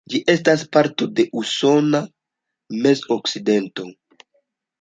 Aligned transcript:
Ĝi 0.11 0.19
estas 0.33 0.63
parto 0.77 1.07
de 1.19 1.25
Usona 1.41 2.01
Mez-Okcidento. 2.85 3.87